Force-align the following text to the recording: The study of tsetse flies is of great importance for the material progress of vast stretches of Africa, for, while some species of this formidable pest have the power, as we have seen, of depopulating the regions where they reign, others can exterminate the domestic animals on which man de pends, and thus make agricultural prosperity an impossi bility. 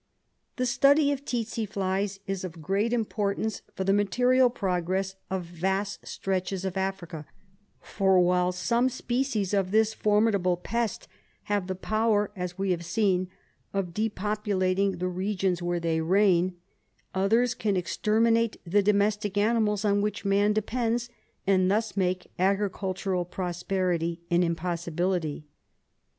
The 0.55 0.65
study 0.65 1.11
of 1.11 1.25
tsetse 1.25 1.67
flies 1.67 2.19
is 2.25 2.43
of 2.43 2.59
great 2.59 2.91
importance 2.91 3.61
for 3.75 3.83
the 3.83 3.93
material 3.93 4.49
progress 4.49 5.13
of 5.29 5.43
vast 5.45 6.07
stretches 6.07 6.65
of 6.65 6.75
Africa, 6.75 7.27
for, 7.81 8.19
while 8.19 8.51
some 8.51 8.89
species 8.89 9.53
of 9.53 9.69
this 9.69 9.93
formidable 9.93 10.57
pest 10.57 11.07
have 11.43 11.67
the 11.67 11.75
power, 11.75 12.31
as 12.35 12.57
we 12.57 12.71
have 12.71 12.83
seen, 12.83 13.29
of 13.75 13.93
depopulating 13.93 14.97
the 14.97 15.07
regions 15.07 15.61
where 15.61 15.79
they 15.79 16.01
reign, 16.01 16.55
others 17.13 17.53
can 17.53 17.77
exterminate 17.77 18.57
the 18.65 18.81
domestic 18.81 19.37
animals 19.37 19.85
on 19.85 20.01
which 20.01 20.25
man 20.25 20.51
de 20.51 20.63
pends, 20.63 21.11
and 21.45 21.69
thus 21.69 21.95
make 21.95 22.25
agricultural 22.39 23.23
prosperity 23.23 24.19
an 24.31 24.41
impossi 24.41 24.91
bility. 24.91 25.43